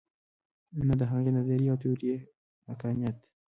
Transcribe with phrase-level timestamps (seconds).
[0.87, 2.13] نه د هغې نظریې او تیورۍ
[2.69, 3.17] حقانیت.